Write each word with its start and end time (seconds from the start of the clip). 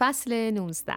فصل 0.00 0.50
19 0.50 0.94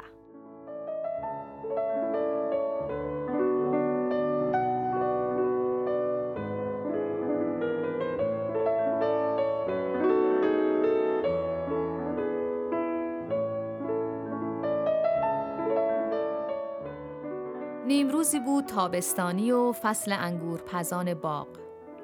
نیمروزی 17.87 18.39
بود 18.39 18.65
تابستانی 18.65 19.51
و 19.51 19.71
فصل 19.71 20.11
انگور 20.11 20.61
پزان 20.61 21.13
باغ. 21.13 21.47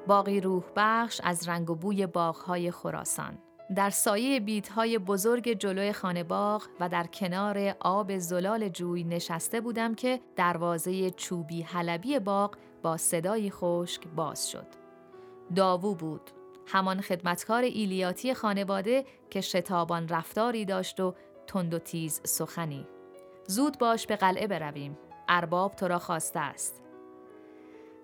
باقی 0.06 0.40
روح 0.40 0.64
بخش 0.76 1.20
از 1.24 1.48
رنگ 1.48 1.70
و 1.70 1.74
بوی 1.74 2.06
باغهای 2.06 2.70
خراسان. 2.70 3.38
در 3.74 3.90
سایه 3.90 4.40
بیتهای 4.40 4.98
بزرگ 4.98 5.52
جلوی 5.52 5.92
خانه 5.92 6.24
باغ 6.24 6.62
و 6.80 6.88
در 6.88 7.06
کنار 7.06 7.76
آب 7.80 8.18
زلال 8.18 8.68
جوی 8.68 9.04
نشسته 9.04 9.60
بودم 9.60 9.94
که 9.94 10.20
دروازه 10.36 11.10
چوبی 11.10 11.62
حلبی 11.62 12.18
باغ 12.18 12.56
با 12.82 12.96
صدایی 12.96 13.50
خشک 13.50 14.08
باز 14.16 14.50
شد. 14.50 14.66
داوو 15.54 15.94
بود. 15.94 16.30
همان 16.66 17.00
خدمتکار 17.00 17.62
ایلیاتی 17.62 18.34
خانواده 18.34 19.04
که 19.30 19.40
شتابان 19.40 20.08
رفتاری 20.08 20.64
داشت 20.64 21.00
و 21.00 21.14
تند 21.46 21.74
و 21.74 21.78
تیز 21.78 22.20
سخنی. 22.24 22.86
زود 23.46 23.78
باش 23.78 24.06
به 24.06 24.16
قلعه 24.16 24.46
برویم. 24.46 24.98
ارباب 25.28 25.74
تو 25.74 25.88
را 25.88 25.98
خواسته 25.98 26.40
است. 26.40 26.82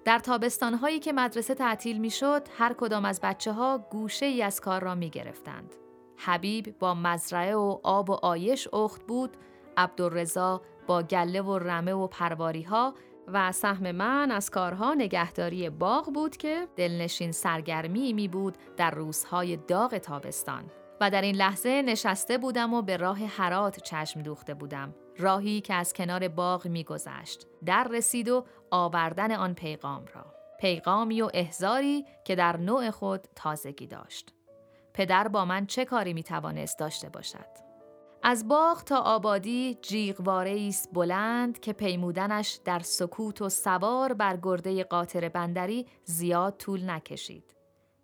در 0.04 0.18
تابستانهایی 0.18 0.98
که 0.98 1.12
مدرسه 1.12 1.54
تعطیل 1.54 1.98
می 1.98 2.10
شد، 2.10 2.48
هر 2.58 2.72
کدام 2.72 3.04
از 3.04 3.20
بچه 3.22 3.52
ها 3.52 3.78
گوشه 3.90 4.26
ای 4.26 4.42
از 4.42 4.60
کار 4.60 4.82
را 4.82 4.94
می 4.94 5.10
گرفتند. 5.10 5.74
حبیب 6.16 6.78
با 6.78 6.94
مزرعه 6.94 7.56
و 7.56 7.78
آب 7.82 8.10
و 8.10 8.12
آیش 8.12 8.68
اخت 8.74 9.02
بود، 9.06 9.36
عبدالرزا 9.76 10.62
با 10.86 11.02
گله 11.02 11.42
و 11.42 11.58
رمه 11.58 11.92
و 11.92 12.06
پرواری 12.06 12.62
ها 12.62 12.94
و 13.28 13.52
سهم 13.52 13.92
من 13.92 14.30
از 14.30 14.50
کارها 14.50 14.94
نگهداری 14.94 15.70
باغ 15.70 16.12
بود 16.12 16.36
که 16.36 16.68
دلنشین 16.76 17.32
سرگرمی 17.32 18.12
می 18.12 18.28
بود 18.28 18.58
در 18.76 18.90
روزهای 18.90 19.56
داغ 19.56 19.98
تابستان. 19.98 20.64
و 21.00 21.10
در 21.10 21.22
این 21.22 21.36
لحظه 21.36 21.82
نشسته 21.82 22.38
بودم 22.38 22.74
و 22.74 22.82
به 22.82 22.96
راه 22.96 23.18
حرات 23.18 23.80
چشم 23.80 24.22
دوخته 24.22 24.54
بودم. 24.54 24.94
راهی 25.18 25.60
که 25.60 25.74
از 25.74 25.92
کنار 25.92 26.28
باغ 26.28 26.66
میگذشت. 26.66 27.46
در 27.64 27.88
رسید 27.90 28.28
و 28.28 28.44
آوردن 28.70 29.32
آن 29.32 29.54
پیغام 29.54 30.04
را. 30.14 30.26
پیغامی 30.60 31.22
و 31.22 31.30
احزاری 31.34 32.04
که 32.24 32.34
در 32.34 32.56
نوع 32.56 32.90
خود 32.90 33.28
تازگی 33.34 33.86
داشت. 33.86 34.34
پدر 34.94 35.28
با 35.28 35.44
من 35.44 35.66
چه 35.66 35.84
کاری 35.84 36.12
می 36.12 36.22
توانست 36.22 36.78
داشته 36.78 37.08
باشد؟ 37.08 37.64
از 38.22 38.48
باغ 38.48 38.84
تا 38.84 38.98
آبادی 39.00 39.78
جیغواره 39.82 40.66
است 40.68 40.88
بلند 40.92 41.60
که 41.60 41.72
پیمودنش 41.72 42.60
در 42.64 42.78
سکوت 42.78 43.42
و 43.42 43.48
سوار 43.48 44.12
بر 44.12 44.38
گرده 44.42 44.84
قاطر 44.84 45.28
بندری 45.28 45.86
زیاد 46.04 46.56
طول 46.56 46.90
نکشید. 46.90 47.54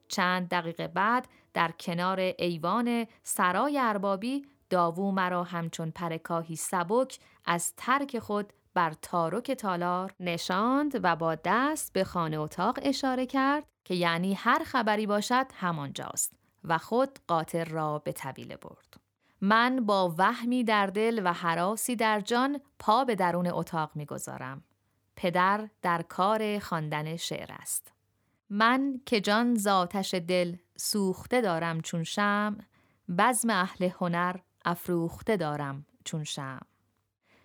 چند 0.08 0.48
دقیقه 0.48 0.88
بعد 0.88 1.28
در 1.54 1.70
کنار 1.70 2.20
ایوان 2.20 3.06
سرای 3.22 3.78
اربابی 3.78 4.46
داوو 4.70 5.12
مرا 5.12 5.44
همچون 5.44 5.90
پرکاهی 5.90 6.56
سبک 6.56 7.18
از 7.44 7.74
ترک 7.76 8.18
خود 8.18 8.52
بر 8.74 8.92
تارک 9.02 9.50
تالار 9.50 10.14
نشاند 10.20 11.00
و 11.02 11.16
با 11.16 11.34
دست 11.44 11.92
به 11.92 12.04
خانه 12.04 12.38
اتاق 12.38 12.78
اشاره 12.82 13.26
کرد 13.26 13.64
که 13.84 13.94
یعنی 13.94 14.34
هر 14.34 14.62
خبری 14.64 15.06
باشد 15.06 15.46
همانجاست 15.54 16.32
و 16.64 16.78
خود 16.78 17.18
قاطر 17.26 17.64
را 17.64 17.98
به 17.98 18.12
طویله 18.12 18.56
برد. 18.56 19.00
من 19.40 19.86
با 19.86 20.14
وهمی 20.18 20.64
در 20.64 20.86
دل 20.86 21.20
و 21.24 21.32
حراسی 21.32 21.96
در 21.96 22.20
جان 22.20 22.60
پا 22.78 23.04
به 23.04 23.14
درون 23.14 23.46
اتاق 23.46 23.90
می‌گذارم. 23.94 24.64
پدر 25.16 25.68
در 25.82 26.02
کار 26.02 26.58
خواندن 26.58 27.16
شعر 27.16 27.52
است. 27.52 27.92
من 28.50 29.00
که 29.06 29.20
جان 29.20 29.54
زاتش 29.54 30.14
دل 30.14 30.56
سوخته 30.76 31.40
دارم 31.40 31.80
چون 31.80 32.04
شم 32.04 32.58
بزم 33.18 33.50
اهل 33.50 33.90
هنر 34.00 34.36
افروخته 34.64 35.36
دارم 35.36 35.86
چون 36.04 36.24
شم 36.24 36.60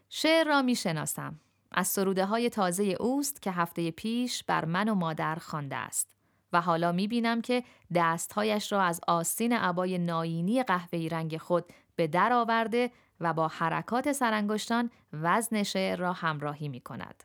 شعر 0.10 0.48
را 0.48 0.62
می 0.62 0.76
شناسم 0.76 1.40
از 1.72 1.88
سروده 1.88 2.26
های 2.26 2.50
تازه 2.50 2.84
اوست 2.84 3.42
که 3.42 3.52
هفته 3.52 3.92
پیش 3.92 4.44
بر 4.44 4.66
من 4.66 4.90
و 4.90 4.96
مادر 4.96 5.36
خوانده 5.36 5.76
است 5.76 6.16
و 6.54 6.62
حالا 6.62 6.92
می 6.92 7.08
بینم 7.08 7.42
که 7.42 7.64
دستهایش 7.96 8.72
را 8.72 8.82
از 8.82 9.02
آستین 9.08 9.54
عبای 9.54 9.98
ناینی 9.98 10.64
قهوه‌ای 10.64 11.10
رنگ 11.10 11.38
خود 11.38 11.66
به 11.96 12.08
در 12.08 12.34
آورده 12.34 12.92
و 13.20 13.34
با 13.34 13.48
حرکات 13.48 14.12
سرانگشتان 14.12 14.92
وزن 15.14 15.64
شعر 15.64 16.00
را 16.00 16.14
همراهی 16.14 16.70
می 16.70 16.82
کند. 16.82 17.24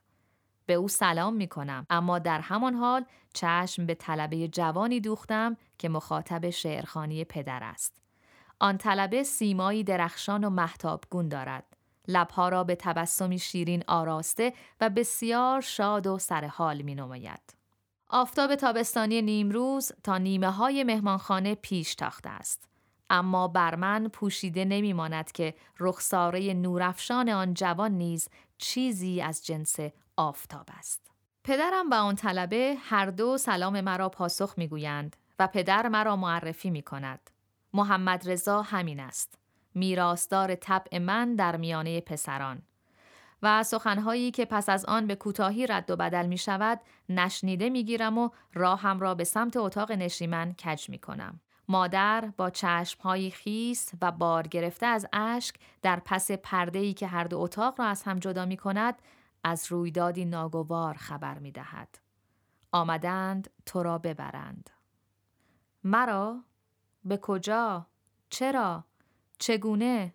به 0.67 0.75
او 0.75 0.89
سلام 0.89 1.35
می 1.35 1.49
کنم 1.49 1.87
اما 1.91 2.19
در 2.19 2.41
همان 2.41 2.75
حال 2.75 3.05
چشم 3.35 3.87
به 3.87 3.95
طلبه 3.95 4.49
جوانی 4.49 5.01
دوختم 5.01 5.57
که 5.79 5.89
مخاطب 5.89 6.51
شعرخانی 6.51 7.25
پدر 7.25 7.61
است. 7.63 8.00
آن 8.61 8.79
طلبه 8.79 9.23
سیمایی 9.23 9.85
درخشان 9.85 10.45
و 10.45 10.51
محتابگون 10.51 11.29
دارد. 11.29 11.65
لبها 12.09 12.49
را 12.49 12.65
به 12.65 12.75
تبسمی 12.75 13.39
شیرین 13.39 13.85
آراسته 13.87 14.53
و 14.81 14.91
بسیار 14.91 15.61
شاد 15.61 16.07
و 16.07 16.19
سرحال 16.19 16.83
می 16.83 16.95
نماید. 16.95 17.55
آفتاب 18.09 18.55
تابستانی 18.55 19.23
نیمروز 19.23 19.93
تا 20.05 20.19
نیمه 20.19 20.51
های 20.51 20.85
مهمانخانه 20.85 21.55
پیش 21.55 21.95
تاخته 21.95 22.31
است. 22.31 22.69
اما 23.11 23.49
بر 23.49 23.75
من 23.75 24.09
پوشیده 24.09 24.65
نمی 24.65 24.93
ماند 24.93 25.33
که 25.33 25.55
رخساره 25.79 26.55
نورافشان 26.55 27.29
آن 27.29 27.55
جوان 27.55 27.93
نیز 27.93 28.29
چیزی 28.59 29.21
از 29.21 29.47
جنس 29.47 29.77
آفتاب 30.17 30.67
است. 30.79 31.11
پدرم 31.45 31.91
و 31.91 31.95
آن 31.95 32.15
طلبه 32.15 32.77
هر 32.81 33.07
دو 33.07 33.39
سلام 33.39 33.81
مرا 33.81 34.09
پاسخ 34.09 34.55
می 34.57 34.69
گویند 34.69 35.17
و 35.39 35.47
پدر 35.47 35.89
مرا 35.89 36.17
معرفی 36.17 36.71
می 36.71 36.83
کند. 36.83 37.31
محمد 37.75 38.31
رضا 38.31 38.63
همین 38.63 39.01
است. 39.01 39.39
میراستار 39.75 40.55
طبع 40.55 40.99
من 40.99 41.35
در 41.35 41.57
میانه 41.57 42.01
پسران. 42.01 42.63
و 43.43 43.63
سخنهایی 43.63 44.31
که 44.31 44.45
پس 44.45 44.69
از 44.69 44.85
آن 44.85 45.07
به 45.07 45.15
کوتاهی 45.15 45.67
رد 45.67 45.91
و 45.91 45.97
بدل 45.97 46.27
می 46.27 46.39
شود 46.39 46.81
نشنیده 47.09 47.71
می 47.71 47.85
گیرم 47.85 48.19
و 48.19 48.31
راهم 48.55 49.01
را 49.01 49.15
به 49.15 49.25
سمت 49.25 49.57
اتاق 49.57 49.93
نشیمن 49.93 50.53
کج 50.53 50.91
می 50.91 50.99
کنم. 50.99 51.41
مادر 51.69 52.33
با 52.37 52.51
چشمهایی 52.51 53.31
خیس 53.31 53.93
و 54.03 54.13
بار 54.13 54.47
گرفته 54.47 54.87
از 54.87 55.07
اشک 55.13 55.55
در 55.83 56.03
پس 56.05 56.31
پردهی 56.31 56.95
که 56.95 57.07
هر 57.07 57.25
دو 57.25 57.39
اتاق 57.39 57.81
را 57.81 57.87
از 57.87 58.03
هم 58.03 58.19
جدا 58.19 58.47
می 58.47 58.57
کند 58.57 59.03
از 59.45 59.73
رویدادی 59.73 60.25
ناگوار 60.25 60.95
خبر 60.95 61.39
می 61.39 61.53
دهد. 61.53 61.99
آمدند 62.73 63.51
تو 63.67 63.83
را 63.83 63.99
ببرند. 63.99 64.71
مرا؟ 65.85 66.45
به 67.05 67.17
کجا؟ 67.17 67.87
چرا؟ 68.31 68.85
چگونه؟ 69.39 70.15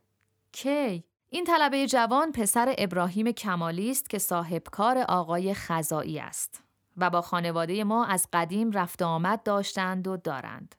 کی؟ 0.51 1.03
این 1.29 1.43
طلبه 1.45 1.87
جوان 1.87 2.31
پسر 2.31 2.75
ابراهیم 2.77 3.31
کمالی 3.31 3.91
است 3.91 4.09
که 4.09 4.19
صاحبکار 4.19 4.97
آقای 4.97 5.53
خزایی 5.53 6.19
است 6.19 6.63
و 6.97 7.09
با 7.09 7.21
خانواده 7.21 7.83
ما 7.83 8.05
از 8.05 8.27
قدیم 8.33 8.71
رفت 8.71 9.01
آمد 9.01 9.43
داشتند 9.43 10.07
و 10.07 10.17
دارند. 10.17 10.75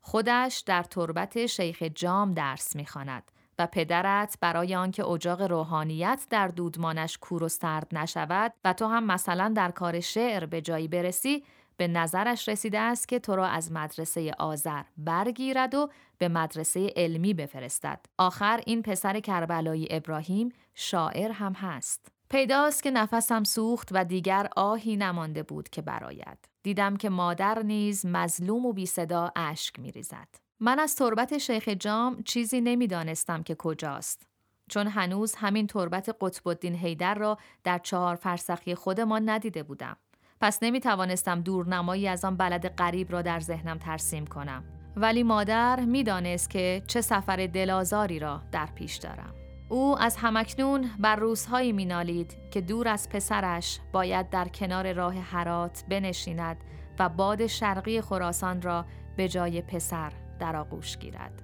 خودش 0.00 0.58
در 0.66 0.82
تربت 0.82 1.46
شیخ 1.46 1.82
جام 1.82 2.34
درس 2.34 2.76
می‌خواند 2.76 3.30
و 3.58 3.66
پدرت 3.66 4.38
برای 4.40 4.74
آنکه 4.74 5.04
اجاق 5.04 5.42
روحانیت 5.42 6.26
در 6.30 6.48
دودمانش 6.48 7.18
کور 7.18 7.42
و 7.42 7.48
سرد 7.48 7.88
نشود 7.92 8.52
و 8.64 8.72
تو 8.72 8.86
هم 8.86 9.04
مثلا 9.04 9.52
در 9.56 9.70
کار 9.70 10.00
شعر 10.00 10.46
به 10.46 10.60
جایی 10.60 10.88
برسی 10.88 11.44
به 11.80 11.88
نظرش 11.88 12.48
رسیده 12.48 12.80
است 12.80 13.08
که 13.08 13.18
تو 13.18 13.36
را 13.36 13.46
از 13.46 13.72
مدرسه 13.72 14.32
آذر 14.38 14.82
برگیرد 14.96 15.74
و 15.74 15.90
به 16.18 16.28
مدرسه 16.28 16.92
علمی 16.96 17.34
بفرستد. 17.34 18.00
آخر 18.18 18.60
این 18.66 18.82
پسر 18.82 19.20
کربلایی 19.20 19.86
ابراهیم 19.90 20.48
شاعر 20.74 21.30
هم 21.30 21.52
هست. 21.52 22.08
پیداست 22.30 22.82
که 22.82 22.90
نفسم 22.90 23.44
سوخت 23.44 23.88
و 23.92 24.04
دیگر 24.04 24.48
آهی 24.56 24.96
نمانده 24.96 25.42
بود 25.42 25.68
که 25.68 25.82
براید. 25.82 26.48
دیدم 26.62 26.96
که 26.96 27.08
مادر 27.08 27.62
نیز 27.62 28.06
مظلوم 28.06 28.66
و 28.66 28.72
بی 28.72 28.86
صدا 28.86 29.32
اشک 29.36 29.78
می 29.78 29.92
ریزد. 29.92 30.28
من 30.60 30.78
از 30.78 30.96
تربت 30.96 31.38
شیخ 31.38 31.68
جام 31.68 32.22
چیزی 32.22 32.60
نمی‌دانستم 32.60 33.42
که 33.42 33.54
کجاست. 33.54 34.26
چون 34.70 34.86
هنوز 34.86 35.34
همین 35.34 35.66
تربت 35.66 36.16
قطب 36.20 36.48
الدین 36.48 36.74
حیدر 36.74 37.14
را 37.14 37.38
در 37.64 37.78
چهار 37.78 38.14
فرسخی 38.14 38.74
خودمان 38.74 39.28
ندیده 39.28 39.62
بودم. 39.62 39.96
پس 40.40 40.58
نمی 40.62 40.80
توانستم 40.80 41.40
دورنمایی 41.40 42.08
از 42.08 42.24
آن 42.24 42.36
بلد 42.36 42.68
غریب 42.68 43.12
را 43.12 43.22
در 43.22 43.40
ذهنم 43.40 43.78
ترسیم 43.78 44.26
کنم. 44.26 44.64
ولی 44.96 45.22
مادر 45.22 45.80
می‌دانست 45.80 46.50
که 46.50 46.82
چه 46.86 47.00
سفر 47.00 47.46
دلازاری 47.46 48.18
را 48.18 48.40
در 48.52 48.68
پیش 48.74 48.96
دارم. 48.96 49.34
او 49.68 49.98
از 49.98 50.16
همکنون 50.16 50.90
بر 50.98 51.16
روزهایی 51.16 51.72
مینالید 51.72 52.36
که 52.50 52.60
دور 52.60 52.88
از 52.88 53.08
پسرش 53.08 53.80
باید 53.92 54.30
در 54.30 54.48
کنار 54.48 54.92
راه 54.92 55.14
حرات 55.14 55.84
بنشیند 55.88 56.56
و 56.98 57.08
باد 57.08 57.46
شرقی 57.46 58.00
خراسان 58.00 58.62
را 58.62 58.84
به 59.16 59.28
جای 59.28 59.62
پسر 59.62 60.12
در 60.38 60.56
آغوش 60.56 60.98
گیرد 60.98 61.42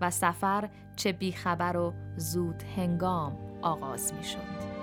و 0.00 0.10
سفر 0.10 0.68
چه 0.96 1.12
بیخبر 1.12 1.76
و 1.76 1.94
زود 2.16 2.62
هنگام 2.76 3.36
آغاز 3.62 4.14
می 4.14 4.24
شد. 4.24 4.73